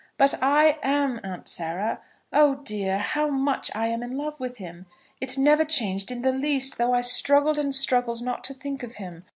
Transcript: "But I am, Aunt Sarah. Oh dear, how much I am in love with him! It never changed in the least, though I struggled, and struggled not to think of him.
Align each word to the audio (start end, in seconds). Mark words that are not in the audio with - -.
"But 0.17 0.41
I 0.41 0.79
am, 0.81 1.19
Aunt 1.23 1.47
Sarah. 1.47 2.01
Oh 2.33 2.55
dear, 2.63 2.97
how 2.97 3.29
much 3.29 3.69
I 3.75 3.85
am 3.89 4.01
in 4.01 4.17
love 4.17 4.39
with 4.39 4.57
him! 4.57 4.87
It 5.19 5.37
never 5.37 5.63
changed 5.63 6.09
in 6.09 6.23
the 6.23 6.31
least, 6.31 6.79
though 6.79 6.95
I 6.95 7.01
struggled, 7.01 7.59
and 7.59 7.71
struggled 7.71 8.23
not 8.23 8.43
to 8.45 8.53
think 8.55 8.81
of 8.81 8.93
him. 8.95 9.25